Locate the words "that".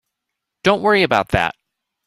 1.29-1.53